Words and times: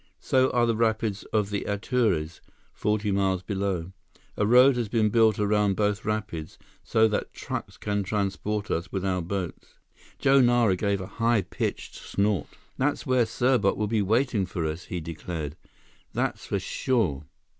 So 0.19 0.49
are 0.49 0.65
the 0.65 0.75
rapids 0.75 1.25
of 1.25 1.51
the 1.51 1.65
Atures, 1.67 2.41
forty 2.73 3.11
miles 3.11 3.43
below. 3.43 3.91
A 4.35 4.47
road 4.47 4.75
has 4.75 4.89
been 4.89 5.09
built 5.09 5.37
around 5.37 5.75
both 5.75 6.03
rapids, 6.05 6.57
so 6.83 7.07
that 7.09 7.35
trucks 7.35 7.77
can 7.77 8.01
transport 8.01 8.71
us 8.71 8.91
with 8.91 9.05
our 9.05 9.21
boats." 9.21 9.75
Joe 10.17 10.41
Nara 10.41 10.75
gave 10.75 11.01
a 11.01 11.05
high 11.21 11.43
pitched 11.43 11.93
snort. 11.97 12.47
"That's 12.79 13.05
where 13.05 13.25
Serbot 13.27 13.77
will 13.77 13.85
be 13.85 14.01
waiting 14.01 14.47
for 14.47 14.65
us," 14.65 14.85
he 14.85 15.01
declared. 15.01 15.55
"That's 16.13 16.47
for 16.47 16.57
sure." 16.57 17.25